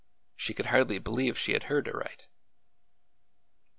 [0.35, 2.27] She could hardly believe she had heard aright.